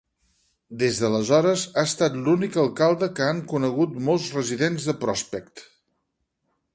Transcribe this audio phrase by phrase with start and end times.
[0.83, 5.63] Des d'aleshores, ha estat l'únic alcalde que han conegut molts residents de Prospect.